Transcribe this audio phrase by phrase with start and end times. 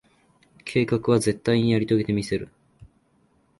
[0.65, 2.49] 計画は、絶対にやり遂げてみせる。